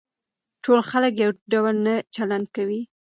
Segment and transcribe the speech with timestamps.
[0.63, 2.81] ټول خلک يو ډول نه چلن کوي.